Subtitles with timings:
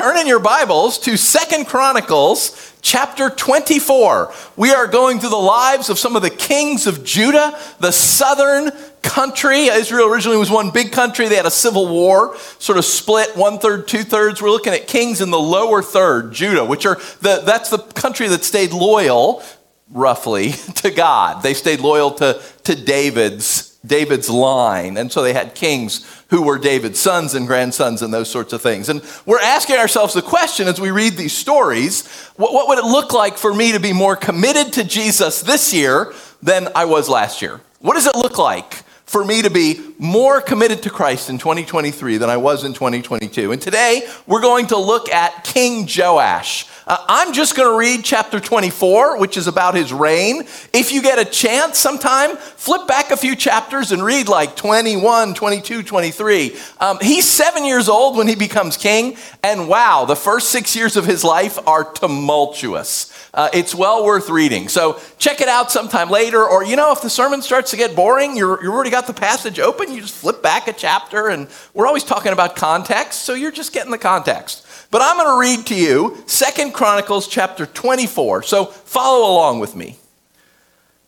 [0.00, 4.32] turn in your Bibles to Second Chronicles chapter 24.
[4.56, 8.70] We are going through the lives of some of the kings of Judah, the southern
[9.02, 9.66] country.
[9.66, 11.28] Israel originally was one big country.
[11.28, 14.40] They had a civil war, sort of split one third, two thirds.
[14.40, 18.26] We're looking at kings in the lower third, Judah, which are the, that's the country
[18.28, 19.42] that stayed loyal,
[19.90, 21.42] roughly, to God.
[21.42, 24.96] They stayed loyal to, to David's David's line.
[24.96, 28.62] And so they had kings who were David's sons and grandsons and those sorts of
[28.62, 28.88] things.
[28.88, 32.84] And we're asking ourselves the question as we read these stories what, what would it
[32.84, 37.08] look like for me to be more committed to Jesus this year than I was
[37.08, 37.60] last year?
[37.80, 38.84] What does it look like?
[39.10, 43.50] for me to be more committed to Christ in 2023 than I was in 2022.
[43.50, 46.66] And today we're going to look at King Joash.
[46.86, 50.42] Uh, I'm just going to read chapter 24, which is about his reign.
[50.72, 55.34] If you get a chance sometime, flip back a few chapters and read like 21,
[55.34, 56.56] 22, 23.
[56.80, 60.96] Um, he's seven years old when he becomes king, and wow, the first six years
[60.96, 63.10] of his life are tumultuous.
[63.32, 64.68] Uh, it's well worth reading.
[64.68, 66.44] So check it out sometime later.
[66.44, 69.14] Or, you know, if the sermon starts to get boring, you have already got the
[69.14, 71.28] passage open, you just flip back a chapter.
[71.28, 74.66] And we're always talking about context, so you're just getting the context.
[74.90, 78.42] But I'm going to read to you Second Chronicles chapter 24.
[78.42, 79.96] So follow along with me.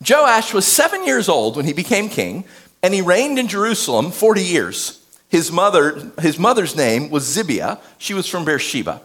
[0.07, 2.45] Joash was seven years old when he became king,
[2.81, 5.05] and he reigned in Jerusalem 40 years.
[5.27, 7.79] His, mother, his mother's name was Zibiah.
[7.97, 9.01] She was from Beersheba.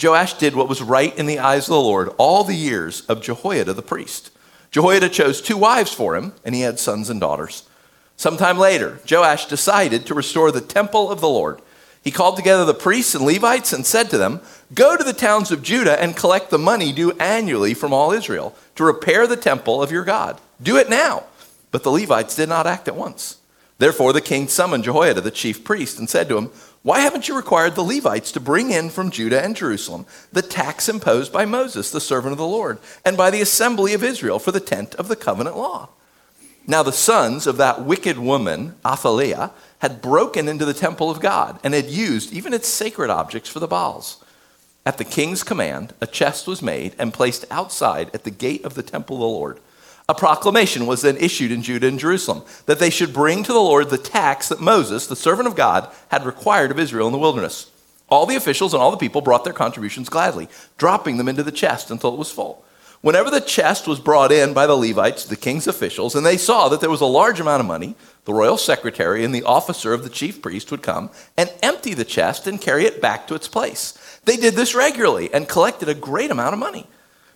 [0.00, 3.22] Joash did what was right in the eyes of the Lord all the years of
[3.22, 4.30] Jehoiada the priest.
[4.70, 7.68] Jehoiada chose two wives for him, and he had sons and daughters.
[8.16, 11.60] Sometime later, Joash decided to restore the temple of the Lord.
[12.06, 14.40] He called together the priests and Levites and said to them,
[14.72, 18.54] Go to the towns of Judah and collect the money due annually from all Israel
[18.76, 20.40] to repair the temple of your God.
[20.62, 21.24] Do it now.
[21.72, 23.38] But the Levites did not act at once.
[23.78, 26.52] Therefore, the king summoned Jehoiada, the chief priest, and said to him,
[26.84, 30.88] Why haven't you required the Levites to bring in from Judah and Jerusalem the tax
[30.88, 34.52] imposed by Moses, the servant of the Lord, and by the assembly of Israel for
[34.52, 35.88] the tent of the covenant law?
[36.68, 41.60] Now, the sons of that wicked woman, Athaliah, had broken into the temple of God
[41.62, 44.22] and had used even its sacred objects for the Baals.
[44.84, 48.74] At the king's command, a chest was made and placed outside at the gate of
[48.74, 49.60] the temple of the Lord.
[50.08, 53.58] A proclamation was then issued in Judah and Jerusalem that they should bring to the
[53.58, 57.18] Lord the tax that Moses, the servant of God, had required of Israel in the
[57.18, 57.70] wilderness.
[58.08, 60.48] All the officials and all the people brought their contributions gladly,
[60.78, 62.64] dropping them into the chest until it was full.
[63.06, 66.68] Whenever the chest was brought in by the Levites, the king's officials, and they saw
[66.68, 67.94] that there was a large amount of money,
[68.24, 72.04] the royal secretary and the officer of the chief priest would come and empty the
[72.04, 73.96] chest and carry it back to its place.
[74.24, 76.88] They did this regularly and collected a great amount of money.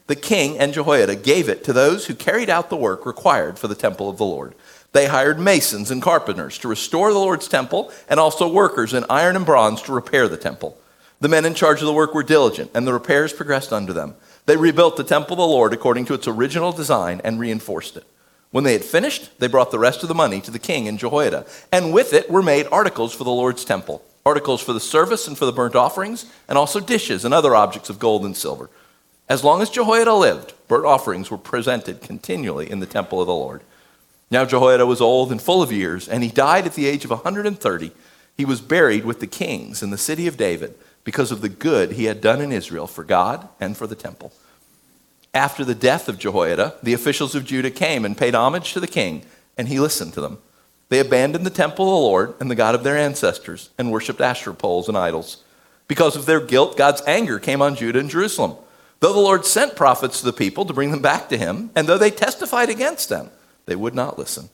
[0.08, 3.68] The king and Jehoiada gave it to those who carried out the work required for
[3.68, 4.56] the temple of the Lord.
[4.90, 9.36] They hired masons and carpenters to restore the Lord's temple and also workers in iron
[9.36, 10.76] and bronze to repair the temple.
[11.20, 14.16] The men in charge of the work were diligent, and the repairs progressed under them.
[14.50, 18.02] They rebuilt the temple of the Lord according to its original design and reinforced it.
[18.50, 20.98] When they had finished, they brought the rest of the money to the king and
[20.98, 25.28] Jehoiada, and with it were made articles for the Lord's temple, articles for the service
[25.28, 28.70] and for the burnt offerings, and also dishes and other objects of gold and silver.
[29.28, 33.32] As long as Jehoiada lived, burnt offerings were presented continually in the temple of the
[33.32, 33.62] Lord.
[34.32, 37.12] Now Jehoiada was old and full of years, and he died at the age of
[37.12, 37.92] 130.
[38.36, 40.74] He was buried with the kings in the city of David
[41.04, 44.32] because of the good he had done in Israel for God and for the temple.
[45.32, 48.86] After the death of Jehoiada, the officials of Judah came and paid homage to the
[48.86, 49.24] king,
[49.56, 50.38] and he listened to them.
[50.88, 54.20] They abandoned the temple of the Lord and the God of their ancestors and worshipped
[54.20, 55.44] Asherah poles and idols.
[55.86, 58.56] Because of their guilt, God's anger came on Judah and Jerusalem.
[58.98, 61.88] Though the Lord sent prophets to the people to bring them back to him, and
[61.88, 63.30] though they testified against them,
[63.66, 64.50] they would not listen.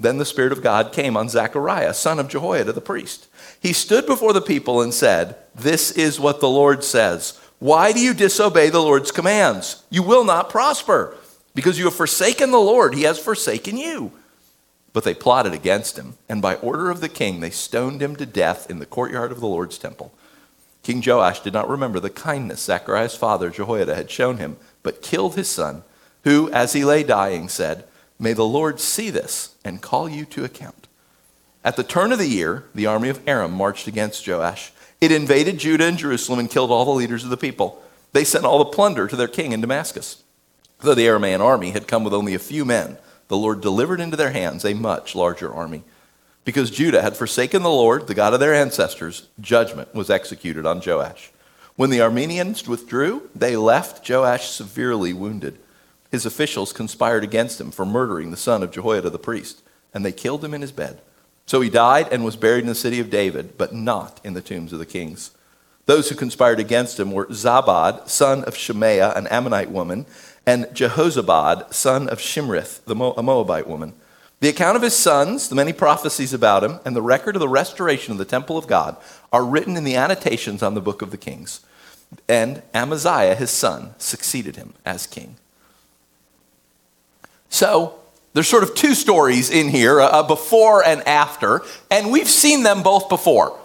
[0.00, 3.28] Then the Spirit of God came on Zechariah, son of Jehoiada the priest.
[3.66, 7.36] He stood before the people and said, This is what the Lord says.
[7.58, 9.82] Why do you disobey the Lord's commands?
[9.90, 11.16] You will not prosper.
[11.52, 14.12] Because you have forsaken the Lord, he has forsaken you.
[14.92, 18.24] But they plotted against him, and by order of the king, they stoned him to
[18.24, 20.14] death in the courtyard of the Lord's temple.
[20.84, 25.34] King Joash did not remember the kindness Zechariah's father Jehoiada had shown him, but killed
[25.34, 25.82] his son,
[26.22, 27.82] who, as he lay dying, said,
[28.16, 30.86] May the Lord see this and call you to account.
[31.66, 35.58] At the turn of the year, the army of Aram marched against Joash it invaded
[35.58, 37.82] Judah and Jerusalem and killed all the leaders of the people.
[38.12, 40.22] They sent all the plunder to their king in Damascus.
[40.78, 44.16] Though the Aramean army had come with only a few men, the Lord delivered into
[44.16, 45.82] their hands a much larger army.
[46.44, 50.80] Because Judah had forsaken the Lord, the God of their ancestors, judgment was executed on
[50.80, 51.32] Joash.
[51.74, 55.58] When the Arameans withdrew, they left Joash severely wounded.
[56.12, 60.12] His officials conspired against him for murdering the son of Jehoiada the priest, and they
[60.12, 61.00] killed him in his bed.
[61.46, 64.42] So he died and was buried in the city of David, but not in the
[64.42, 65.30] tombs of the kings.
[65.86, 70.06] Those who conspired against him were Zabad, son of Shemaiah, an Ammonite woman,
[70.44, 73.94] and Jehozabad, son of Shimrith, the Mo- a Moabite woman.
[74.40, 77.48] The account of his sons, the many prophecies about him, and the record of the
[77.48, 78.96] restoration of the temple of God
[79.32, 81.60] are written in the annotations on the book of the kings.
[82.28, 85.36] And Amaziah, his son, succeeded him as king.
[87.48, 87.98] So,
[88.36, 92.82] there's sort of two stories in here, a before and after, and we've seen them
[92.82, 93.58] both before.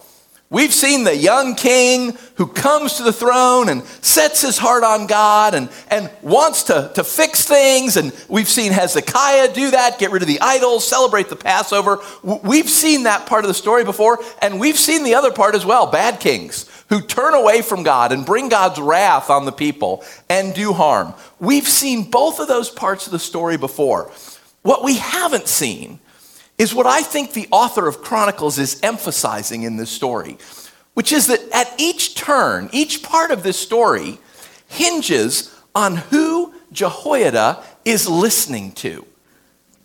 [0.49, 5.07] We've seen the young king who comes to the throne and sets his heart on
[5.07, 7.97] God and, and wants to, to fix things.
[7.97, 11.99] And we've seen Hezekiah do that, get rid of the idols, celebrate the Passover.
[12.23, 15.65] We've seen that part of the story before, and we've seen the other part as
[15.65, 20.05] well bad kings who turn away from God and bring God's wrath on the people
[20.29, 21.13] and do harm.
[21.41, 24.09] We've seen both of those parts of the story before.
[24.61, 25.99] What we haven't seen
[26.57, 30.37] is what I think the author of Chronicles is emphasizing in this story,
[30.93, 34.19] which is that at each turn, each part of this story
[34.67, 39.05] hinges on who Jehoiada is listening to.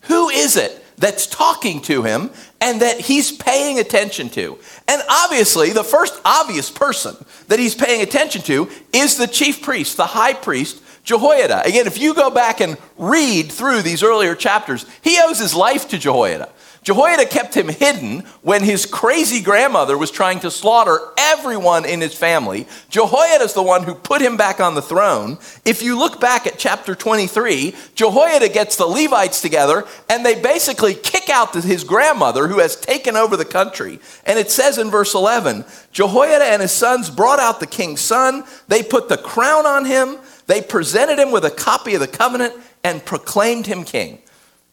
[0.02, 2.30] Who is it that's talking to him
[2.60, 4.58] and that he's paying attention to?
[4.86, 7.16] And obviously, the first obvious person
[7.48, 11.62] that he's paying attention to is the chief priest, the high priest, Jehoiada.
[11.64, 15.88] Again, if you go back and read through these earlier chapters, he owes his life
[15.88, 16.50] to Jehoiada.
[16.82, 22.14] Jehoiada kept him hidden when his crazy grandmother was trying to slaughter everyone in his
[22.14, 22.68] family.
[22.90, 25.38] Jehoiada is the one who put him back on the throne.
[25.64, 30.94] If you look back at chapter 23, Jehoiada gets the Levites together and they basically
[30.94, 33.98] kick out his grandmother who has taken over the country.
[34.24, 38.44] And it says in verse 11 Jehoiada and his sons brought out the king's son,
[38.68, 42.54] they put the crown on him, they presented him with a copy of the covenant,
[42.84, 44.20] and proclaimed him king.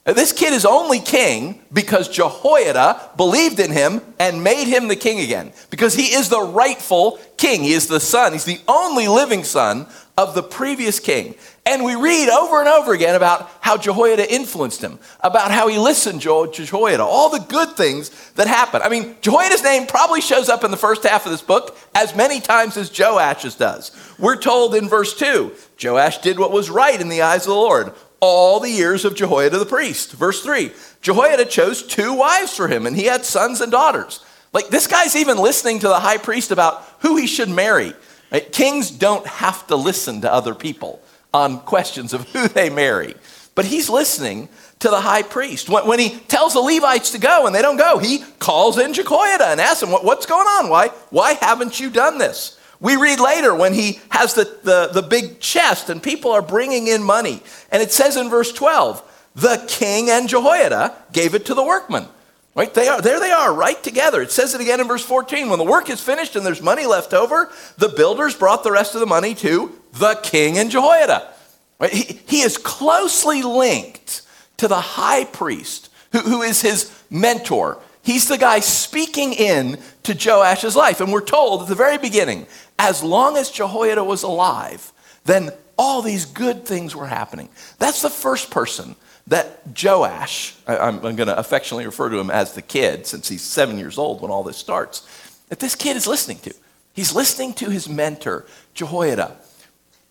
[0.05, 5.21] This kid is only king because Jehoiada believed in him and made him the king
[5.21, 5.53] again.
[5.69, 7.63] Because he is the rightful king.
[7.63, 8.33] He is the son.
[8.33, 9.87] He's the only living son
[10.17, 11.35] of the previous king.
[11.65, 15.79] And we read over and over again about how Jehoiada influenced him, about how he
[15.79, 18.83] listened to Jehoiada, all the good things that happened.
[18.83, 22.15] I mean, Jehoiada's name probably shows up in the first half of this book as
[22.15, 23.91] many times as Joash's does.
[24.19, 27.55] We're told in verse 2 Joash did what was right in the eyes of the
[27.55, 30.13] Lord all the years of Jehoiada the priest.
[30.13, 30.71] Verse 3
[31.01, 34.23] Jehoiada chose two wives for him, and he had sons and daughters.
[34.53, 37.93] Like this guy's even listening to the high priest about who he should marry.
[38.33, 38.51] Right?
[38.51, 41.01] Kings don't have to listen to other people
[41.33, 43.13] on questions of who they marry,
[43.53, 44.49] but he's listening
[44.79, 45.69] to the high priest.
[45.69, 48.93] When, when he tells the Levites to go and they don't go, he calls in
[48.93, 50.69] Jehoiada and asks him, what, What's going on?
[50.69, 52.59] Why, why haven't you done this?
[52.79, 56.87] We read later when he has the, the, the big chest and people are bringing
[56.87, 57.41] in money.
[57.71, 62.07] And it says in verse 12, the king and Jehoiada gave it to the workmen.
[62.55, 62.71] Right?
[62.71, 64.21] They are, there they are, right together.
[64.21, 65.49] It says it again in verse 14.
[65.49, 68.93] When the work is finished and there's money left over, the builders brought the rest
[68.93, 71.33] of the money to the king and Jehoiada.
[71.79, 71.91] Right?
[71.91, 74.21] He, he is closely linked
[74.57, 77.79] to the high priest, who, who is his mentor.
[78.03, 81.01] He's the guy speaking in to Joash's life.
[81.01, 82.45] And we're told at the very beginning
[82.77, 84.91] as long as Jehoiada was alive,
[85.25, 87.49] then all these good things were happening.
[87.79, 88.95] That's the first person
[89.27, 93.41] that Joash, I, am going to affectionately refer to him as the kid since he's
[93.41, 95.07] seven years old when all this starts,
[95.49, 96.53] that this kid is listening to.
[96.93, 99.37] He's listening to his mentor, Jehoiada.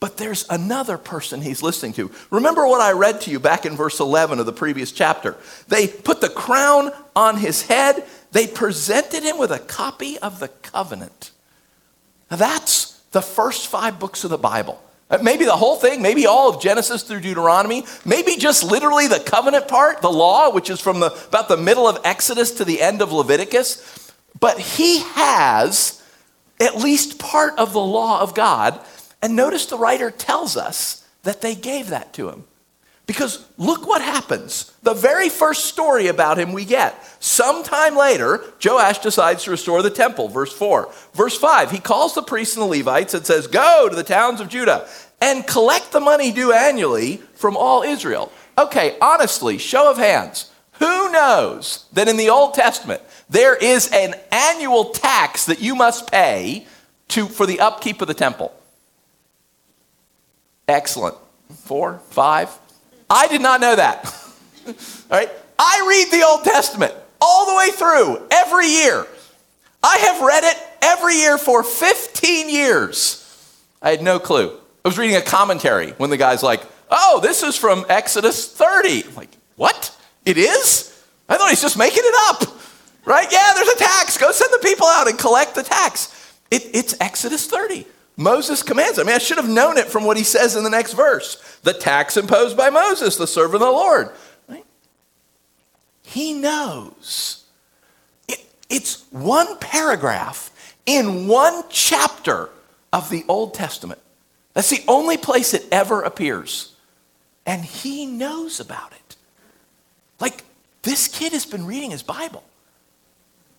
[0.00, 2.10] But there's another person he's listening to.
[2.30, 5.36] Remember what I read to you back in verse 11 of the previous chapter.
[5.68, 10.48] They put the crown on his head, they presented him with a copy of the
[10.48, 11.30] covenant.
[12.30, 14.82] Now, that's the first five books of the Bible.
[15.12, 19.20] Uh, maybe the whole thing, maybe all of Genesis through Deuteronomy, maybe just literally the
[19.20, 22.80] covenant part, the law, which is from the, about the middle of Exodus to the
[22.80, 24.10] end of Leviticus.
[24.40, 26.02] But he has
[26.58, 28.80] at least part of the law of God.
[29.20, 32.44] And notice the writer tells us that they gave that to him.
[33.06, 34.72] Because look what happens.
[34.82, 36.94] The very first story about him we get.
[37.22, 40.88] Sometime later, Joash decides to restore the temple, verse 4.
[41.12, 44.40] Verse 5, he calls the priests and the Levites and says, Go to the towns
[44.40, 44.88] of Judah
[45.20, 48.32] and collect the money due annually from all Israel.
[48.56, 50.50] Okay, honestly, show of hands.
[50.74, 56.10] Who knows that in the Old Testament there is an annual tax that you must
[56.10, 56.66] pay
[57.08, 58.52] to, for the upkeep of the temple?
[60.66, 61.16] Excellent.
[61.54, 62.48] Four, five,
[63.12, 64.04] I did not know that.
[64.66, 64.74] all
[65.10, 65.30] right?
[65.58, 69.06] I read the Old Testament all the way through every year.
[69.82, 73.18] I have read it every year for 15 years.
[73.82, 74.58] I had no clue.
[74.84, 79.04] I was reading a commentary when the guy's like, oh, this is from Exodus 30.
[79.08, 79.94] I'm like, what?
[80.24, 80.88] It is?
[81.28, 82.56] I thought he's just making it up.
[83.04, 83.26] Right?
[83.30, 84.16] Yeah, there's a tax.
[84.16, 86.34] Go send the people out and collect the tax.
[86.50, 87.86] It, it's Exodus 30.
[88.16, 88.98] Moses commands.
[88.98, 91.36] I mean, I should have known it from what he says in the next verse.
[91.62, 94.10] The tax imposed by Moses, the servant of the Lord.
[94.48, 94.64] Right?
[96.02, 97.44] He knows.
[98.28, 100.50] It, it's one paragraph
[100.84, 102.50] in one chapter
[102.92, 104.00] of the Old Testament.
[104.54, 106.74] That's the only place it ever appears.
[107.46, 109.16] And he knows about it.
[110.20, 110.44] Like,
[110.82, 112.44] this kid has been reading his Bible.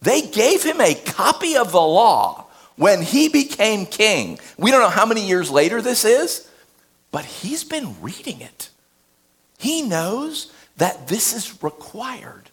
[0.02, 2.46] They gave him a copy of the law
[2.76, 4.40] when he became king.
[4.58, 6.50] We don't know how many years later this is,
[7.12, 8.70] but he's been reading it.
[9.58, 12.50] He knows that this is required.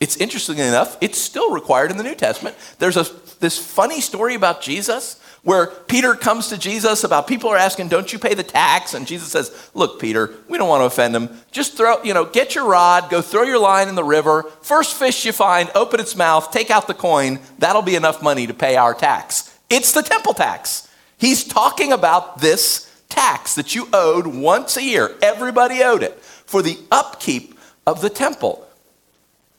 [0.00, 2.56] It's interesting enough, it's still required in the New Testament.
[2.80, 3.06] There's a,
[3.38, 8.12] this funny story about Jesus where Peter comes to Jesus about people are asking, Don't
[8.12, 8.94] you pay the tax?
[8.94, 11.30] And Jesus says, Look, Peter, we don't want to offend them.
[11.52, 14.42] Just throw, you know, get your rod, go throw your line in the river.
[14.62, 17.38] First fish you find, open its mouth, take out the coin.
[17.58, 19.51] That'll be enough money to pay our tax.
[19.72, 20.86] It's the temple tax.
[21.16, 25.14] He's talking about this tax that you owed once a year.
[25.22, 28.66] Everybody owed it for the upkeep of the temple.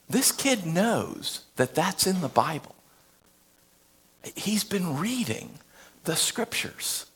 [0.08, 2.76] This kid knows that that's in the Bible.
[4.36, 5.58] He's been reading
[6.04, 7.08] the scriptures.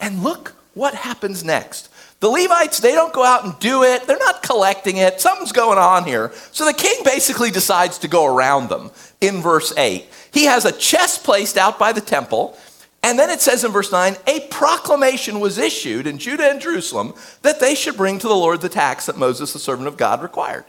[0.00, 1.90] And look what happens next.
[2.20, 4.06] The Levites, they don't go out and do it.
[4.06, 5.20] They're not collecting it.
[5.20, 6.32] Something's going on here.
[6.52, 10.06] So the king basically decides to go around them in verse 8.
[10.32, 12.56] He has a chest placed out by the temple.
[13.02, 17.14] And then it says in verse 9, a proclamation was issued in Judah and Jerusalem
[17.42, 20.22] that they should bring to the Lord the tax that Moses, the servant of God,
[20.22, 20.64] required.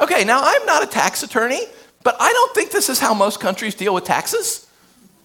[0.00, 1.64] Okay, now I'm not a tax attorney,
[2.02, 4.66] but I don't think this is how most countries deal with taxes.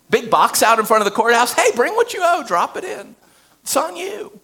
[0.10, 1.54] Big box out in front of the courthouse.
[1.54, 3.16] Hey, bring what you owe, drop it in.
[3.64, 4.40] It's on you.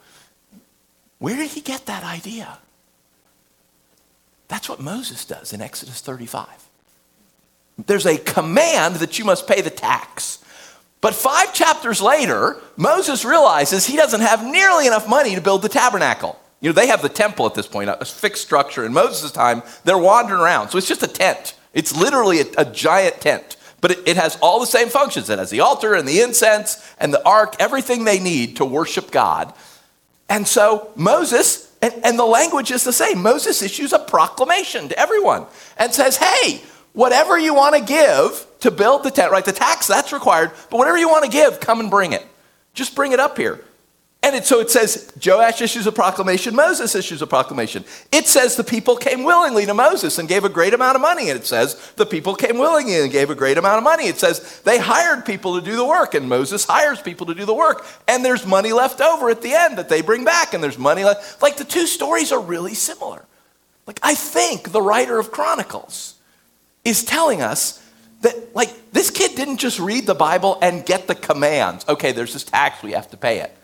[1.19, 2.57] Where did he get that idea?
[4.47, 6.47] That's what Moses does in Exodus 35.
[7.77, 10.39] There's a command that you must pay the tax.
[11.01, 15.69] But five chapters later, Moses realizes he doesn't have nearly enough money to build the
[15.69, 16.39] tabernacle.
[16.61, 18.85] You know, they have the temple at this point, a fixed structure.
[18.85, 20.69] In Moses' time, they're wandering around.
[20.69, 21.55] So it's just a tent.
[21.73, 23.57] It's literally a, a giant tent.
[23.81, 25.29] But it, it has all the same functions.
[25.29, 29.11] It has the altar and the incense and the ark, everything they need to worship
[29.11, 29.53] God.
[30.29, 33.21] And so Moses, and, and the language is the same.
[33.21, 36.61] Moses issues a proclamation to everyone and says, hey,
[36.93, 39.43] whatever you want to give to build the tent, right?
[39.43, 42.25] The tax, that's required, but whatever you want to give, come and bring it.
[42.73, 43.63] Just bring it up here.
[44.23, 47.83] And it, so it says Joash issues a proclamation, Moses issues a proclamation.
[48.09, 51.29] It says the people came willingly to Moses and gave a great amount of money.
[51.29, 54.07] And it says the people came willingly and gave a great amount of money.
[54.07, 57.43] It says they hired people to do the work, and Moses hires people to do
[57.43, 57.85] the work.
[58.07, 61.03] And there's money left over at the end that they bring back, and there's money
[61.03, 61.41] left.
[61.41, 63.25] Like the two stories are really similar.
[63.85, 66.12] Like I think the writer of Chronicles
[66.83, 67.81] is telling us
[68.21, 71.85] that, like, this kid didn't just read the Bible and get the commands.
[71.87, 73.55] Okay, there's this tax, we have to pay it.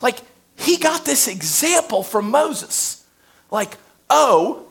[0.00, 0.18] Like,
[0.56, 3.06] he got this example from Moses.
[3.50, 3.76] Like,
[4.08, 4.66] oh,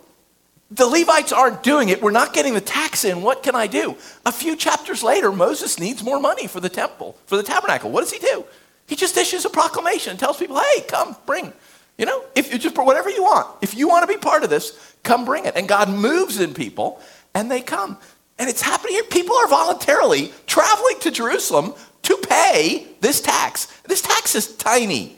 [0.72, 2.02] the Levites aren't doing it.
[2.02, 3.22] We're not getting the tax in.
[3.22, 3.96] What can I do?
[4.26, 7.90] A few chapters later, Moses needs more money for the temple, for the tabernacle.
[7.90, 8.46] What does he do?
[8.86, 11.54] He just issues a proclamation and tells people, hey, come, bring.
[11.98, 13.48] You know, if you just whatever you want.
[13.62, 15.56] If you want to be part of this, come bring it.
[15.56, 17.02] And God moves in people
[17.40, 17.98] and they come.
[18.38, 19.04] And it's happening here.
[19.04, 23.68] People are voluntarily traveling to Jerusalem to pay this tax.
[23.84, 25.18] This tax is tiny.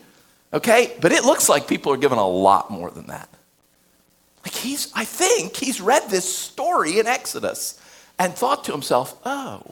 [0.54, 0.96] Okay?
[1.02, 3.28] But it looks like people are given a lot more than that.
[4.44, 7.80] Like he's, I think he's read this story in Exodus
[8.20, 9.64] and thought to himself, oh,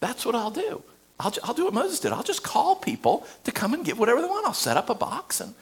[0.00, 0.82] that's what I'll do.
[1.18, 2.12] I'll, I'll do what Moses did.
[2.12, 4.46] I'll just call people to come and give whatever they want.
[4.46, 5.54] I'll set up a box and,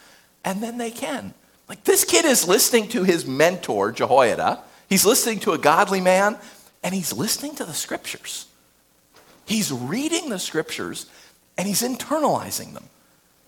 [0.44, 1.34] and then they can.
[1.68, 4.62] Like this kid is listening to his mentor, Jehoiada.
[4.88, 6.38] He's listening to a godly man
[6.82, 8.46] and he's listening to the scriptures.
[9.44, 11.06] He's reading the scriptures
[11.56, 12.84] and he's internalizing them.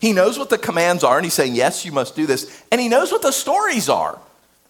[0.01, 2.63] He knows what the commands are, and he's saying, Yes, you must do this.
[2.73, 4.19] And he knows what the stories are.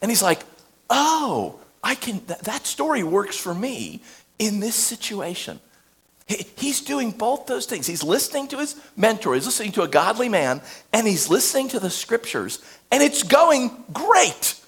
[0.02, 0.42] And he's like,
[0.90, 4.00] Oh, I can, th- that story works for me
[4.40, 5.60] in this situation.
[6.26, 7.86] He, he's doing both those things.
[7.86, 10.62] He's listening to his mentor, he's listening to a godly man,
[10.92, 12.58] and he's listening to the scriptures,
[12.90, 14.60] and it's going great.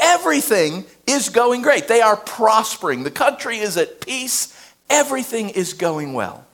[0.00, 1.88] Everything is going great.
[1.88, 3.02] They are prospering.
[3.02, 4.56] The country is at peace.
[4.88, 6.46] Everything is going well.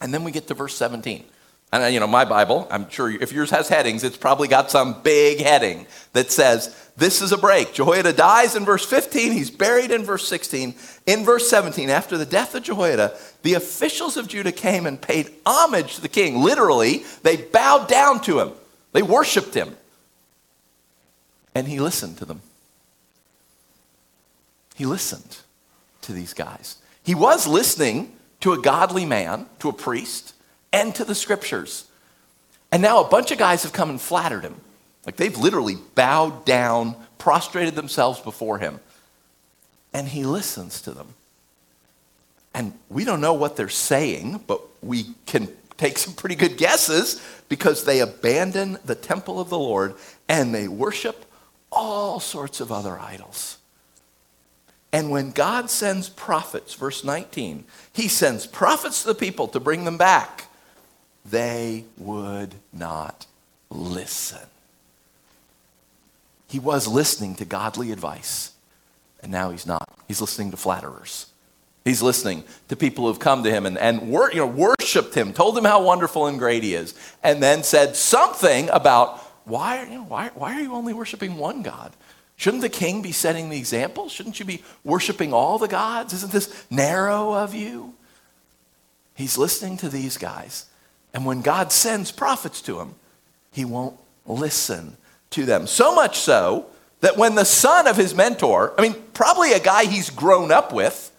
[0.00, 1.24] And then we get to verse 17.
[1.72, 4.70] And uh, you know, my Bible, I'm sure if yours has headings, it's probably got
[4.70, 7.74] some big heading that says, This is a break.
[7.74, 10.74] Jehoiada dies in verse 15, he's buried in verse 16.
[11.06, 15.30] In verse 17, after the death of Jehoiada, the officials of Judah came and paid
[15.44, 16.40] homage to the king.
[16.40, 18.52] Literally, they bowed down to him,
[18.92, 19.76] they worshiped him.
[21.56, 22.42] And he listened to them.
[24.74, 25.38] He listened
[26.02, 26.76] to these guys.
[27.02, 30.34] He was listening to a godly man, to a priest,
[30.70, 31.86] and to the scriptures.
[32.70, 34.56] And now a bunch of guys have come and flattered him.
[35.06, 38.78] Like they've literally bowed down, prostrated themselves before him.
[39.94, 41.14] And he listens to them.
[42.52, 45.48] And we don't know what they're saying, but we can
[45.78, 49.94] take some pretty good guesses because they abandon the temple of the Lord
[50.28, 51.25] and they worship
[51.76, 53.58] all sorts of other idols.
[54.92, 59.84] And when God sends prophets, verse 19, he sends prophets to the people to bring
[59.84, 60.44] them back.
[61.24, 63.26] They would not
[63.68, 64.40] listen.
[66.48, 68.52] He was listening to godly advice,
[69.22, 69.86] and now he's not.
[70.08, 71.26] He's listening to flatterers.
[71.84, 75.14] He's listening to people who have come to him and, and wor- you know, worshiped
[75.14, 79.84] him, told him how wonderful and great he is, and then said something about why,
[79.84, 81.92] you know, why, why are you only worshiping one God?
[82.36, 84.08] Shouldn't the king be setting the example?
[84.08, 86.12] Shouldn't you be worshiping all the gods?
[86.12, 87.94] Isn't this narrow of you?
[89.14, 90.66] He's listening to these guys.
[91.14, 92.94] And when God sends prophets to him,
[93.52, 94.98] he won't listen
[95.30, 95.66] to them.
[95.66, 96.66] So much so
[97.00, 100.72] that when the son of his mentor, I mean, probably a guy he's grown up
[100.72, 101.10] with,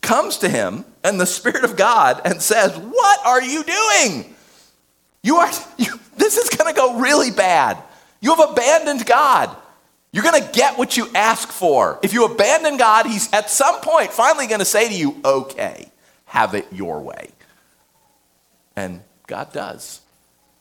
[0.00, 4.34] comes to him and the Spirit of God and says, What are you doing?
[5.22, 7.78] You are, you, this is going to go really bad.
[8.20, 9.54] You have abandoned God.
[10.12, 12.00] You're going to get what you ask for.
[12.02, 15.88] If you abandon God, He's at some point finally going to say to you, okay,
[16.26, 17.30] have it your way.
[18.74, 20.00] And God does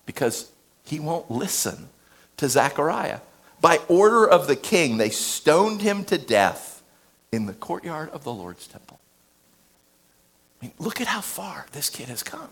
[0.05, 0.51] because
[0.83, 1.89] He won't listen
[2.37, 3.21] to Zechariah.
[3.59, 6.83] By order of the king, they stoned him to death
[7.31, 8.99] in the courtyard of the Lord's temple.
[10.61, 12.49] I mean, look at how far this kid has come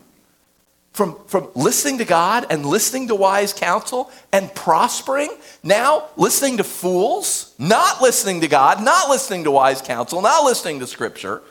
[0.94, 5.28] from, from listening to God and listening to wise counsel and prospering,
[5.62, 10.78] now listening to fools, not listening to God, not listening to wise counsel, not listening
[10.80, 11.42] to Scripture.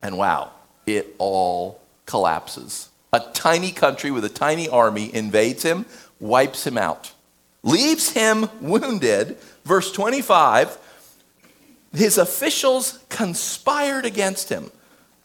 [0.00, 0.52] And wow,
[0.86, 2.88] it all collapses.
[3.12, 5.84] A tiny country with a tiny army invades him,
[6.20, 7.12] wipes him out,
[7.64, 9.36] leaves him wounded.
[9.64, 10.78] Verse 25
[11.92, 14.70] his officials conspired against him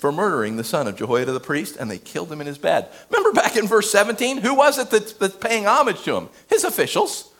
[0.01, 2.89] for murdering the son of Jehoiada the priest, and they killed him in his bed.
[3.11, 4.37] Remember back in verse 17?
[4.37, 6.29] Who was it that's, that's paying homage to him?
[6.49, 7.31] His officials.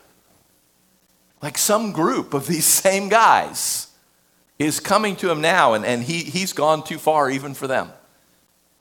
[1.42, 3.88] Like some group of these same guys
[4.60, 7.90] is coming to him now, and, and he, he's gone too far even for them.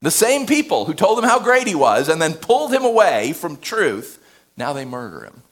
[0.02, 3.32] The same people who told him how great he was and then pulled him away
[3.32, 4.22] from truth,
[4.58, 5.42] now they murder him.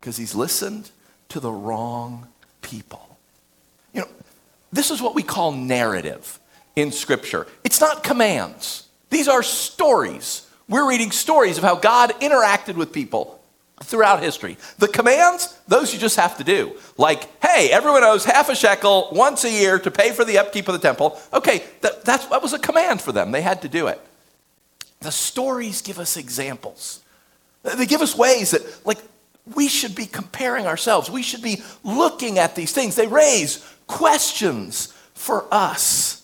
[0.00, 0.90] Because he's listened
[1.28, 2.26] to the wrong
[2.60, 3.18] people.
[3.94, 4.08] You know,
[4.72, 6.40] this is what we call narrative
[6.76, 7.46] in Scripture.
[7.64, 10.42] It's not commands, these are stories.
[10.68, 13.40] We're reading stories of how God interacted with people
[13.84, 14.56] throughout history.
[14.78, 16.76] The commands, those you just have to do.
[16.96, 20.66] Like, hey, everyone owes half a shekel once a year to pay for the upkeep
[20.66, 21.20] of the temple.
[21.32, 23.30] Okay, that, that was a command for them.
[23.30, 24.00] They had to do it.
[25.00, 27.02] The stories give us examples.
[27.62, 28.98] They give us ways that, like,
[29.54, 31.08] we should be comparing ourselves.
[31.08, 32.96] We should be looking at these things.
[32.96, 36.15] They raise questions for us.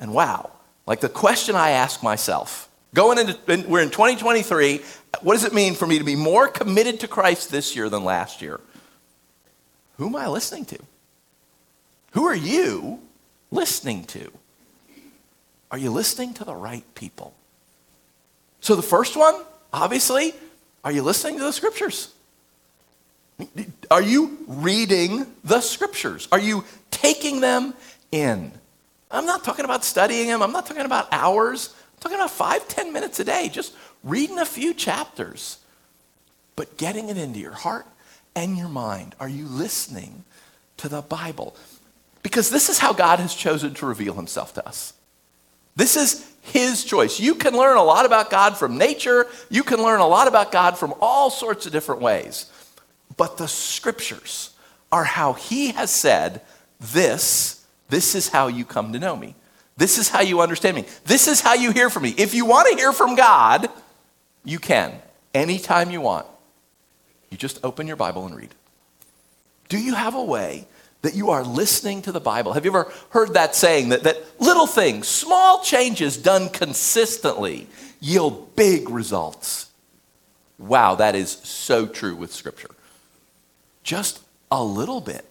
[0.00, 0.50] And wow,
[0.86, 4.80] like the question I ask myself, going into, we're in 2023,
[5.22, 8.04] what does it mean for me to be more committed to Christ this year than
[8.04, 8.60] last year?
[9.98, 10.78] Who am I listening to?
[12.12, 13.00] Who are you
[13.50, 14.30] listening to?
[15.70, 17.34] Are you listening to the right people?
[18.60, 20.34] So, the first one, obviously,
[20.84, 22.12] are you listening to the scriptures?
[23.90, 26.26] Are you reading the scriptures?
[26.32, 27.74] Are you taking them
[28.10, 28.52] in?
[29.16, 30.42] I'm not talking about studying them.
[30.42, 31.74] I'm not talking about hours.
[31.94, 33.74] I'm talking about five, ten minutes a day, just
[34.04, 35.58] reading a few chapters,
[36.54, 37.86] but getting it into your heart
[38.34, 39.14] and your mind.
[39.18, 40.24] Are you listening
[40.76, 41.56] to the Bible?
[42.22, 44.92] Because this is how God has chosen to reveal himself to us.
[45.76, 47.20] This is his choice.
[47.20, 50.52] You can learn a lot about God from nature, you can learn a lot about
[50.52, 52.50] God from all sorts of different ways.
[53.16, 54.50] But the scriptures
[54.92, 56.42] are how he has said,
[56.80, 59.34] This this is how you come to know me.
[59.76, 60.84] This is how you understand me.
[61.04, 62.14] This is how you hear from me.
[62.16, 63.68] If you want to hear from God,
[64.44, 64.92] you can
[65.34, 66.26] anytime you want.
[67.30, 68.54] You just open your Bible and read.
[69.68, 70.66] Do you have a way
[71.02, 72.52] that you are listening to the Bible?
[72.54, 77.66] Have you ever heard that saying that, that little things, small changes done consistently
[78.00, 79.70] yield big results?
[80.58, 82.70] Wow, that is so true with Scripture.
[83.82, 84.20] Just
[84.50, 85.24] a little bit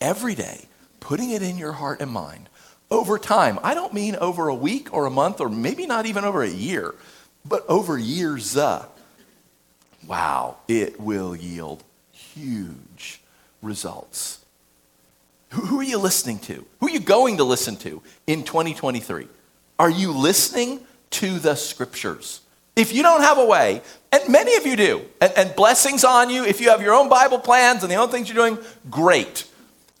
[0.00, 0.66] every day
[1.00, 2.48] putting it in your heart and mind
[2.90, 3.58] over time.
[3.62, 6.48] I don't mean over a week or a month or maybe not even over a
[6.48, 6.94] year,
[7.44, 8.56] but over years.
[8.56, 8.86] Uh,
[10.06, 11.82] wow, it will yield
[12.12, 13.20] huge
[13.62, 14.44] results.
[15.50, 16.66] Who, are you listening to?
[16.80, 19.28] Who are you going to listen to in 2023?
[19.78, 20.80] Are you listening
[21.10, 22.40] to the scriptures?
[22.74, 23.80] If you don't have a way,
[24.12, 27.08] and many of you do, and, and blessings on you, if you have your own
[27.08, 29.46] Bible plans and the own things you're doing, great.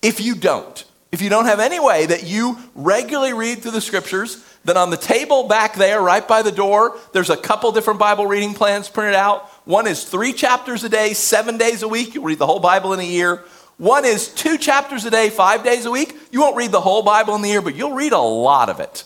[0.06, 3.80] If you don't, if you don't have any way that you regularly read through the
[3.80, 7.98] scriptures, then on the table back there, right by the door, there's a couple different
[7.98, 9.48] Bible reading plans printed out.
[9.64, 12.14] One is three chapters a day, seven days a week.
[12.14, 13.42] You'll read the whole Bible in a year.
[13.78, 16.16] One is two chapters a day, five days a week.
[16.30, 18.78] You won't read the whole Bible in the year, but you'll read a lot of
[18.78, 19.02] it.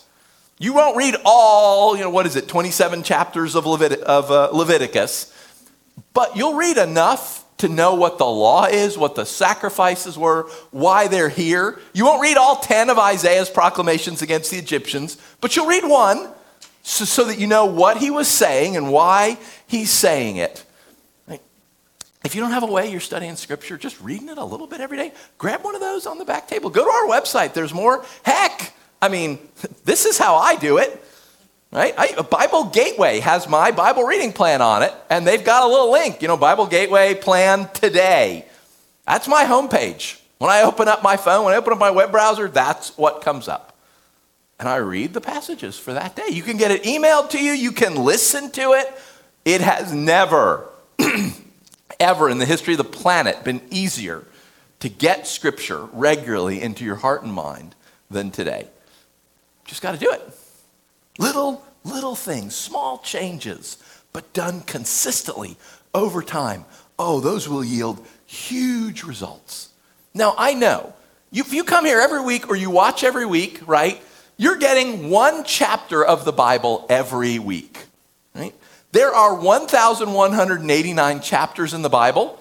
[0.58, 4.50] You won't read all, you know, what is it, 27 chapters of, Levit- of uh,
[4.52, 5.34] Leviticus,
[6.12, 11.08] but you'll read enough to know what the law is, what the sacrifices were, why
[11.08, 11.78] they're here.
[11.92, 16.30] You won't read all 10 of Isaiah's proclamations against the Egyptians, but you'll read one
[16.82, 20.64] so, so that you know what he was saying and why he's saying it.
[22.22, 24.80] If you don't have a way you're studying scripture, just reading it a little bit
[24.80, 26.68] every day, grab one of those on the back table.
[26.68, 28.04] Go to our website, there's more.
[28.22, 29.38] Heck, I mean,
[29.84, 31.02] this is how I do it.
[31.72, 31.94] Right?
[31.96, 35.92] I, Bible Gateway has my Bible reading plan on it, and they've got a little
[35.92, 38.44] link, you know, Bible Gateway plan today.
[39.06, 40.20] That's my homepage.
[40.38, 43.22] When I open up my phone, when I open up my web browser, that's what
[43.22, 43.76] comes up.
[44.58, 46.26] And I read the passages for that day.
[46.30, 48.92] You can get it emailed to you, you can listen to it.
[49.44, 50.68] It has never,
[52.00, 54.24] ever in the history of the planet been easier
[54.80, 57.74] to get scripture regularly into your heart and mind
[58.10, 58.66] than today.
[59.66, 60.20] Just got to do it.
[61.20, 63.76] Little, little things, small changes,
[64.14, 65.58] but done consistently
[65.92, 66.64] over time.
[66.98, 69.68] Oh, those will yield huge results.
[70.14, 70.94] Now, I know
[71.30, 74.00] if you come here every week or you watch every week, right,
[74.38, 77.84] you're getting one chapter of the Bible every week,
[78.34, 78.54] right?
[78.92, 82.40] There are 1,189 chapters in the Bible.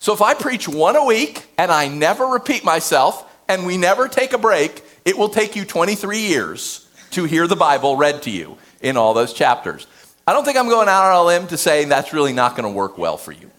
[0.00, 4.08] So if I preach one a week and I never repeat myself and we never
[4.08, 6.85] take a break, it will take you 23 years
[7.16, 9.86] to hear the Bible read to you in all those chapters.
[10.26, 12.70] I don't think I'm going out on a limb to say that's really not going
[12.70, 13.50] to work well for you.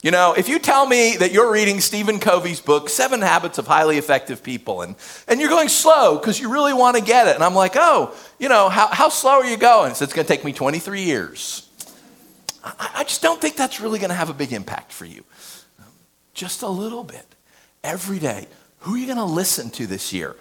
[0.00, 3.66] You know, if you tell me that you're reading Stephen Covey's book, Seven Habits of
[3.66, 4.94] Highly Effective People, and,
[5.26, 8.14] and you're going slow because you really want to get it, and I'm like, oh,
[8.38, 9.94] you know, how, how slow are you going?
[9.94, 11.68] So it's going to take me 23 years.
[12.62, 15.24] I, I just don't think that's really going to have a big impact for you.
[16.32, 17.26] Just a little bit.
[17.82, 18.46] Every day.
[18.80, 20.36] Who are you going to listen to this year?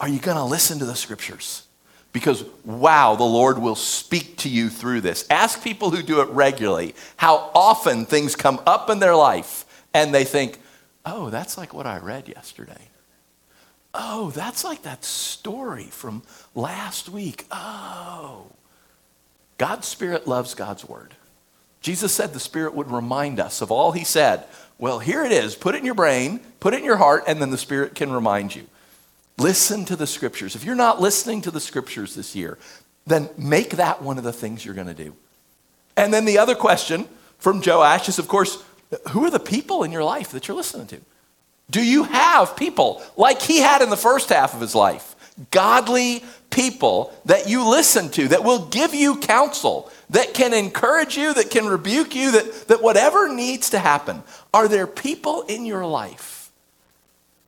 [0.00, 1.66] Are you going to listen to the scriptures?
[2.14, 5.26] Because wow, the Lord will speak to you through this.
[5.28, 10.14] Ask people who do it regularly how often things come up in their life and
[10.14, 10.60] they think,
[11.04, 12.88] oh, that's like what I read yesterday.
[13.92, 16.22] Oh, that's like that story from
[16.54, 17.46] last week.
[17.50, 18.46] Oh.
[19.58, 21.14] God's Spirit loves God's Word.
[21.80, 24.44] Jesus said the Spirit would remind us of all He said.
[24.78, 25.56] Well, here it is.
[25.56, 28.12] Put it in your brain, put it in your heart, and then the Spirit can
[28.12, 28.66] remind you.
[29.38, 30.54] Listen to the scriptures.
[30.54, 32.58] If you're not listening to the scriptures this year,
[33.06, 35.14] then make that one of the things you're going to do.
[35.96, 38.62] And then the other question from Joash is, of course,
[39.10, 41.00] who are the people in your life that you're listening to?
[41.70, 45.16] Do you have people like he had in the first half of his life?
[45.50, 51.34] Godly people that you listen to, that will give you counsel, that can encourage you,
[51.34, 54.22] that can rebuke you, that, that whatever needs to happen.
[54.52, 56.33] Are there people in your life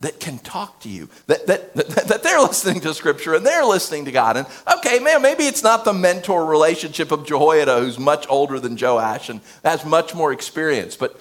[0.01, 3.65] that can talk to you, that, that, that, that, they're listening to Scripture and they're
[3.65, 4.37] listening to God.
[4.37, 8.77] And okay, man, maybe it's not the mentor relationship of Jehoiada, who's much older than
[8.77, 11.19] Joash and has much more experience, but,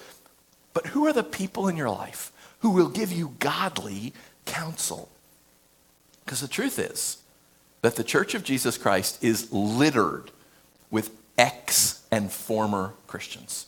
[0.74, 4.12] but who are the people in your life who will give you godly
[4.44, 5.08] counsel?
[6.24, 7.18] Because the truth is
[7.80, 10.30] that the church of Jesus Christ is littered
[10.90, 13.66] with ex and former Christians.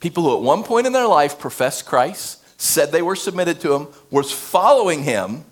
[0.00, 3.74] People who at one point in their life professed Christ said they were submitted to
[3.74, 5.44] him, was following him,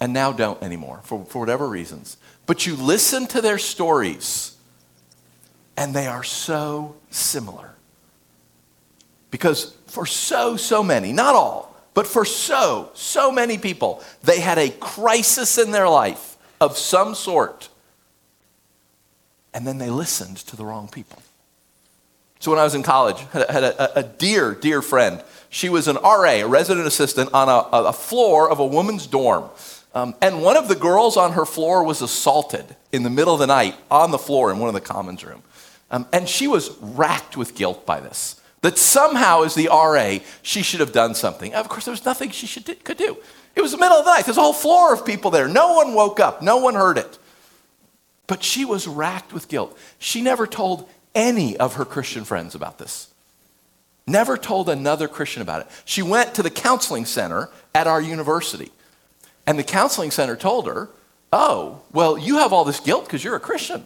[0.00, 2.16] and now don't anymore for, for whatever reasons.
[2.44, 4.56] But you listen to their stories,
[5.76, 7.76] and they are so similar.
[9.30, 14.58] Because for so, so many, not all, but for so, so many people, they had
[14.58, 17.68] a crisis in their life of some sort.
[19.54, 21.22] And then they listened to the wrong people.
[22.40, 25.86] So when I was in college, had a, a, a dear, dear friend she was
[25.86, 29.50] an RA, a resident assistant, on a, a floor of a woman's dorm.
[29.94, 33.38] Um, and one of the girls on her floor was assaulted in the middle of
[33.38, 35.42] the night on the floor in one of the commons room.
[35.90, 38.40] Um, and she was racked with guilt by this.
[38.62, 41.52] That somehow, as the RA, she should have done something.
[41.52, 43.18] Of course, there was nothing she should, could do.
[43.54, 44.24] It was the middle of the night.
[44.24, 45.48] There's a whole floor of people there.
[45.48, 46.40] No one woke up.
[46.40, 47.18] No one heard it.
[48.26, 49.78] But she was racked with guilt.
[49.98, 53.11] She never told any of her Christian friends about this.
[54.06, 55.66] Never told another Christian about it.
[55.84, 58.70] She went to the counseling center at our university.
[59.46, 60.88] And the counseling center told her
[61.32, 63.84] oh, well, you have all this guilt because you're a Christian.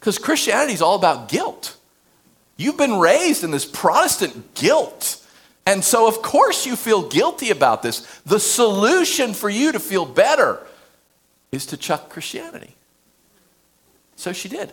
[0.00, 1.76] Because Christianity is all about guilt.
[2.56, 5.24] You've been raised in this Protestant guilt.
[5.64, 8.00] And so, of course, you feel guilty about this.
[8.26, 10.58] The solution for you to feel better
[11.52, 12.74] is to chuck Christianity.
[14.16, 14.72] So she did.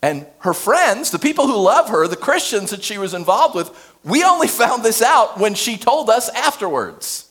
[0.00, 3.94] And her friends, the people who love her, the Christians that she was involved with,
[4.04, 7.28] we only found this out when she told us afterwards.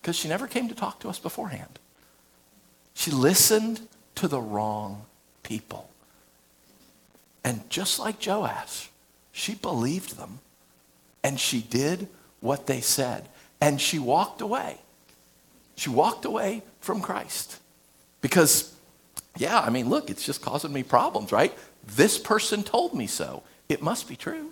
[0.00, 1.78] Because she never came to talk to us beforehand.
[2.94, 3.80] She listened
[4.16, 5.04] to the wrong
[5.42, 5.88] people.
[7.44, 8.90] And just like Joash,
[9.30, 10.40] she believed them
[11.24, 12.08] and she did
[12.40, 13.28] what they said.
[13.60, 14.78] And she walked away.
[15.76, 17.58] She walked away from Christ.
[18.20, 18.74] Because,
[19.36, 21.56] yeah, I mean, look, it's just causing me problems, right?
[21.96, 23.42] This person told me so.
[23.68, 24.50] It must be true.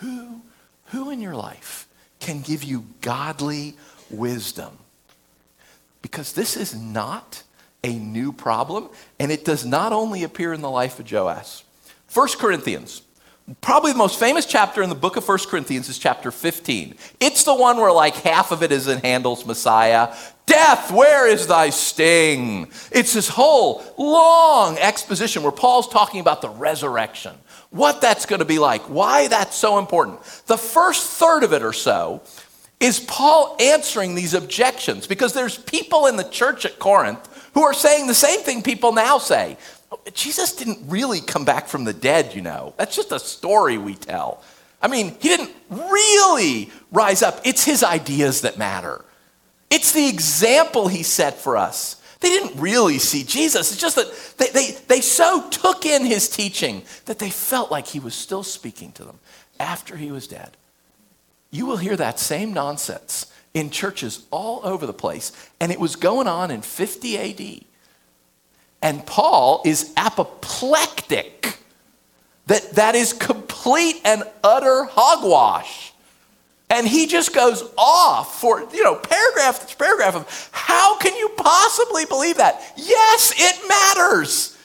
[0.00, 0.42] Who,
[0.86, 1.88] who in your life
[2.20, 3.76] can give you godly
[4.10, 4.78] wisdom?
[6.02, 7.42] Because this is not
[7.82, 11.64] a new problem, and it does not only appear in the life of Joas.
[12.12, 13.02] 1 Corinthians,
[13.60, 16.94] probably the most famous chapter in the book of 1 Corinthians is chapter 15.
[17.20, 20.14] It's the one where like half of it is in Handel's Messiah.
[20.46, 22.70] Death, where is thy sting?
[22.90, 27.34] It's this whole long exposition where Paul's talking about the resurrection,
[27.70, 30.22] what that's going to be like, why that's so important.
[30.46, 32.22] The first third of it or so
[32.80, 37.74] is Paul answering these objections because there's people in the church at Corinth who are
[37.74, 39.56] saying the same thing people now say.
[40.14, 42.74] Jesus didn't really come back from the dead, you know.
[42.76, 44.42] That's just a story we tell.
[44.80, 47.40] I mean, he didn't really rise up.
[47.44, 49.04] It's his ideas that matter.
[49.70, 52.00] It's the example he set for us.
[52.20, 53.72] They didn't really see Jesus.
[53.72, 57.86] It's just that they, they, they so took in his teaching that they felt like
[57.86, 59.18] he was still speaking to them
[59.60, 60.56] after he was dead.
[61.50, 65.32] You will hear that same nonsense in churches all over the place.
[65.60, 67.64] And it was going on in 50 AD.
[68.80, 71.58] And Paul is apoplectic
[72.46, 75.92] that that is complete and utter hogwash.
[76.70, 81.30] And he just goes off for, you know, paragraph after paragraph of how can you
[81.36, 82.60] possibly believe that?
[82.76, 84.56] Yes, it matters.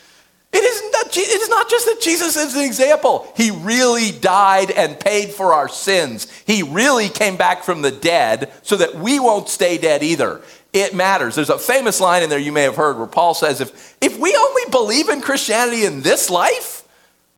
[0.52, 3.32] It is, not, it is not just that Jesus is an example.
[3.36, 6.32] He really died and paid for our sins.
[6.46, 10.42] He really came back from the dead so that we won't stay dead either.
[10.74, 11.36] It matters.
[11.36, 14.18] There's a famous line in there you may have heard where Paul says, if, if
[14.18, 16.84] we only believe in Christianity in this life,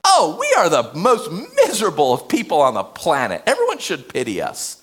[0.06, 3.44] oh, we are the most miserable of people on the planet.
[3.46, 4.82] Everyone should pity us.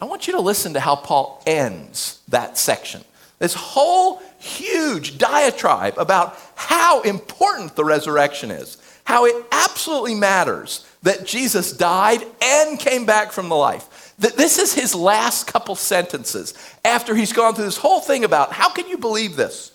[0.00, 3.02] I want you to listen to how Paul ends that section.
[3.40, 11.26] This whole huge diatribe about how important the resurrection is, how it absolutely matters that
[11.26, 13.97] Jesus died and came back from the life.
[14.18, 16.52] This is his last couple sentences
[16.84, 19.70] after he's gone through this whole thing about how can you believe this?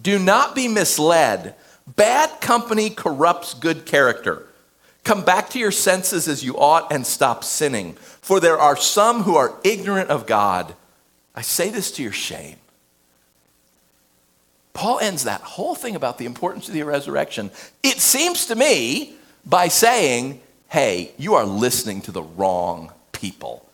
[0.00, 1.54] Do not be misled.
[1.86, 4.46] Bad company corrupts good character.
[5.04, 9.22] Come back to your senses as you ought and stop sinning, for there are some
[9.22, 10.74] who are ignorant of God.
[11.34, 12.56] I say this to your shame.
[14.74, 17.50] Paul ends that whole thing about the importance of the resurrection,
[17.82, 19.14] it seems to me,
[19.44, 23.66] by saying, hey, you are listening to the wrong people.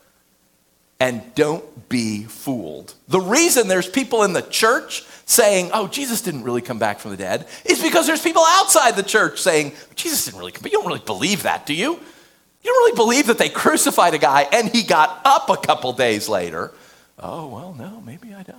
[1.00, 2.94] And don't be fooled.
[3.08, 7.12] The reason there's people in the church saying, oh, Jesus didn't really come back from
[7.12, 10.72] the dead, is because there's people outside the church saying, Jesus didn't really come back.
[10.72, 11.92] You don't really believe that, do you?
[11.92, 15.92] You don't really believe that they crucified a guy and he got up a couple
[15.92, 16.72] days later.
[17.18, 18.56] Oh, well, no, maybe I don't.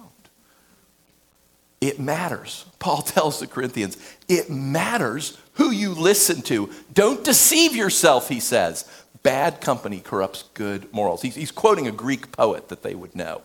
[1.82, 2.66] It matters.
[2.80, 3.98] Paul tells the Corinthians,
[4.28, 6.70] it matters who you listen to.
[6.94, 8.86] Don't deceive yourself, he says.
[9.22, 11.22] Bad company corrupts good morals.
[11.22, 13.42] He's, he's quoting a Greek poet that they would know.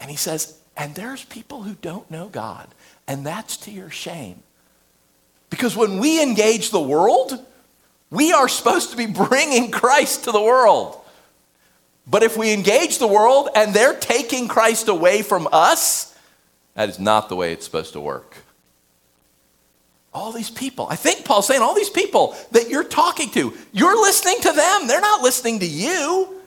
[0.00, 2.68] And he says, and there's people who don't know God,
[3.08, 4.42] and that's to your shame.
[5.48, 7.44] Because when we engage the world,
[8.10, 10.98] we are supposed to be bringing Christ to the world.
[12.06, 16.14] But if we engage the world and they're taking Christ away from us,
[16.74, 18.36] that is not the way it's supposed to work.
[20.16, 24.00] All these people, I think Paul's saying, all these people that you're talking to, you're
[24.00, 24.86] listening to them.
[24.86, 26.40] They're not listening to you.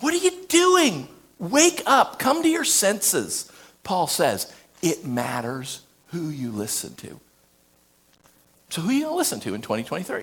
[0.00, 1.06] What are you doing?
[1.38, 3.52] Wake up, come to your senses.
[3.84, 7.20] Paul says, it matters who you listen to.
[8.70, 10.22] So, who are you going to listen to in 2023?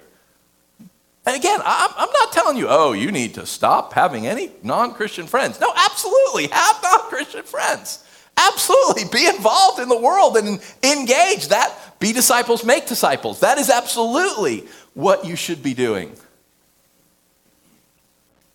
[1.27, 5.27] And again, I'm not telling you, oh, you need to stop having any non Christian
[5.27, 5.59] friends.
[5.59, 8.03] No, absolutely, have non Christian friends.
[8.35, 9.03] Absolutely.
[9.11, 11.49] Be involved in the world and engage.
[11.49, 11.71] That
[12.03, 13.39] be disciples, make disciples.
[13.39, 16.11] That is absolutely what you should be doing.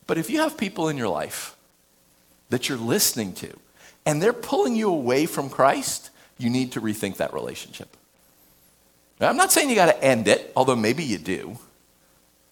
[0.06, 1.56] But if you have people in your life
[2.50, 3.58] that you're listening to,
[4.04, 7.88] and they're pulling you away from Christ, you need to rethink that relationship.
[9.18, 11.58] Now, I'm not saying you got to end it, although maybe you do,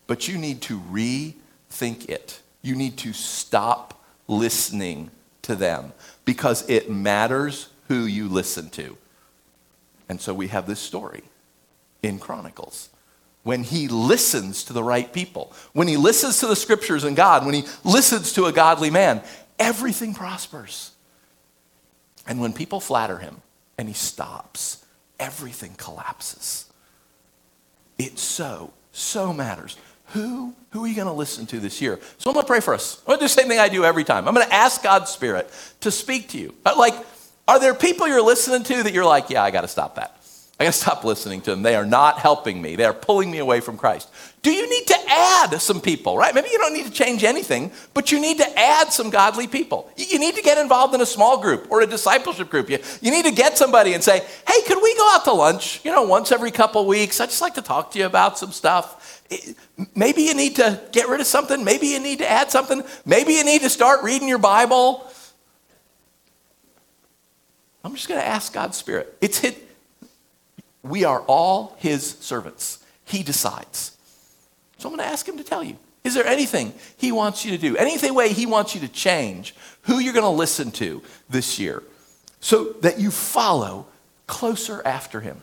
[0.06, 2.40] but you need to rethink it.
[2.62, 5.10] You need to stop listening
[5.42, 5.92] to them
[6.24, 8.96] because it matters who you listen to.
[10.08, 11.22] And so we have this story
[12.02, 12.90] in Chronicles.
[13.42, 17.44] When he listens to the right people, when he listens to the scriptures and God,
[17.44, 19.22] when he listens to a godly man,
[19.58, 20.90] everything prospers.
[22.26, 23.42] And when people flatter him
[23.78, 24.84] and he stops,
[25.20, 26.66] everything collapses.
[27.98, 29.76] It so, so matters.
[30.10, 32.00] Who, who are you going to listen to this year?
[32.18, 33.00] So I'm going to pray for us.
[33.00, 34.26] I'm going to do the same thing I do every time.
[34.26, 36.54] I'm going to ask God's Spirit to speak to you.
[36.64, 36.94] Like,
[37.48, 40.16] are there people you're listening to that you're like, yeah, I got to stop that?
[40.58, 41.62] I got to stop listening to them.
[41.62, 42.76] They are not helping me.
[42.76, 44.08] They are pulling me away from Christ.
[44.40, 46.34] Do you need to add some people, right?
[46.34, 49.90] Maybe you don't need to change anything, but you need to add some godly people.
[49.96, 52.70] You need to get involved in a small group or a discipleship group.
[52.70, 55.84] You, you need to get somebody and say, hey, could we go out to lunch,
[55.84, 57.20] you know, once every couple weeks?
[57.20, 59.22] I'd just like to talk to you about some stuff.
[59.94, 61.64] Maybe you need to get rid of something.
[61.64, 62.82] Maybe you need to add something.
[63.04, 65.06] Maybe you need to start reading your Bible.
[67.86, 69.16] I'm just going to ask God's Spirit.
[69.20, 69.64] It's hit,
[70.82, 72.84] we are all his servants.
[73.04, 73.96] He decides.
[74.78, 75.76] So I'm going to ask him to tell you.
[76.02, 77.76] Is there anything he wants you to do?
[77.76, 81.84] Anything way he wants you to change who you're going to listen to this year
[82.40, 83.86] so that you follow
[84.26, 85.40] closer after him?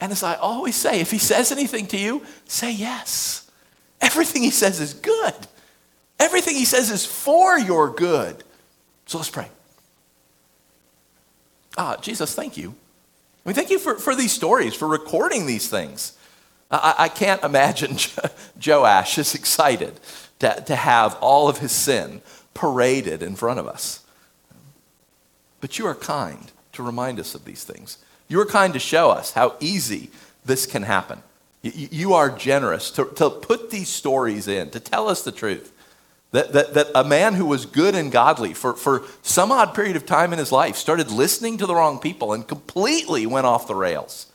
[0.00, 3.50] And as I always say, if he says anything to you, say yes.
[4.00, 5.34] Everything he says is good.
[6.18, 8.44] Everything he says is for your good.
[9.04, 9.50] So let's pray.
[11.76, 12.74] Ah, Jesus, thank you
[13.46, 16.18] I mean, thank you for, for these stories, for recording these things.
[16.68, 17.96] I, I can't imagine
[18.66, 20.00] Joash is excited
[20.40, 22.22] to, to have all of his sin
[22.54, 24.04] paraded in front of us.
[25.60, 27.98] But you are kind to remind us of these things.
[28.26, 30.10] You are kind to show us how easy
[30.44, 31.22] this can happen.
[31.62, 35.72] You, you are generous to, to put these stories in, to tell us the truth.
[36.36, 39.96] That, that, that a man who was good and godly for, for some odd period
[39.96, 43.66] of time in his life started listening to the wrong people and completely went off
[43.66, 44.30] the rails.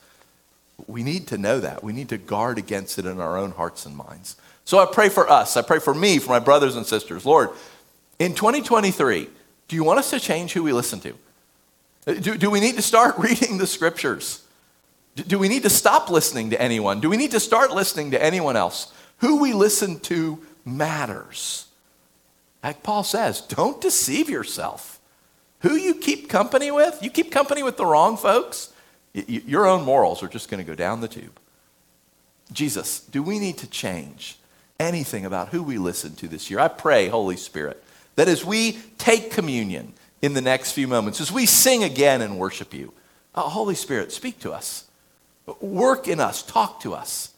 [0.88, 1.84] We need to know that.
[1.84, 4.34] We need to guard against it in our own hearts and minds.
[4.64, 5.56] So I pray for us.
[5.56, 7.24] I pray for me, for my brothers and sisters.
[7.24, 7.50] Lord,
[8.18, 9.28] in 2023,
[9.68, 11.14] do you want us to change who we listen to?
[12.20, 14.42] Do, do we need to start reading the scriptures?
[15.14, 16.98] Do, do we need to stop listening to anyone?
[16.98, 18.92] Do we need to start listening to anyone else?
[19.18, 21.68] Who we listen to matters.
[22.62, 25.00] Like Paul says, don't deceive yourself.
[25.60, 28.72] Who you keep company with, you keep company with the wrong folks,
[29.14, 31.38] your own morals are just going to go down the tube.
[32.52, 34.38] Jesus, do we need to change
[34.80, 36.60] anything about who we listen to this year?
[36.60, 37.82] I pray, Holy Spirit,
[38.16, 42.38] that as we take communion in the next few moments, as we sing again and
[42.38, 42.92] worship you,
[43.34, 44.84] oh, Holy Spirit, speak to us.
[45.60, 47.31] Work in us, talk to us.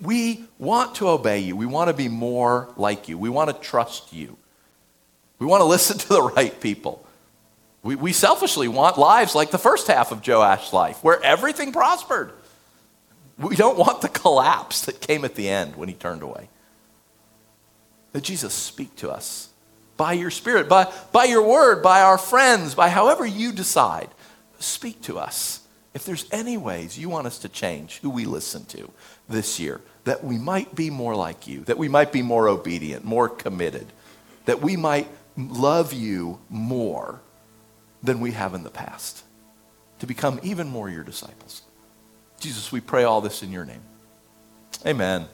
[0.00, 1.56] We want to obey you.
[1.56, 3.18] We want to be more like you.
[3.18, 4.36] We want to trust you.
[5.38, 7.04] We want to listen to the right people.
[7.82, 12.32] We, we selfishly want lives like the first half of Joash's life, where everything prospered.
[13.38, 16.48] We don't want the collapse that came at the end when he turned away.
[18.12, 19.48] That Jesus speak to us
[19.96, 24.10] by your spirit, by, by your word, by our friends, by however you decide.
[24.58, 25.60] Speak to us.
[25.94, 28.90] If there's any ways you want us to change who we listen to
[29.28, 33.04] this year, that we might be more like you, that we might be more obedient,
[33.04, 33.86] more committed,
[34.46, 37.20] that we might love you more
[38.02, 39.24] than we have in the past,
[40.00, 41.62] to become even more your disciples.
[42.40, 43.82] Jesus, we pray all this in your name.
[44.84, 45.26] Amen.